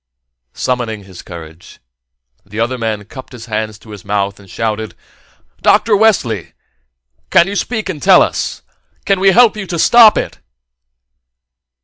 [0.55, 1.77] Summoning his courage,
[2.43, 4.95] the other man cupped his hands about his mouth and shouted:
[5.61, 5.95] "Dr.
[5.95, 6.53] Wesley!
[7.29, 8.63] Can you speak and tell us?
[9.05, 10.39] Can we help you stop it?"